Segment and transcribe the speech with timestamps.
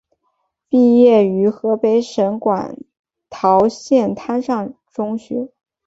[0.67, 2.75] 毕业于河北省馆
[3.29, 5.49] 陶县滩上中学。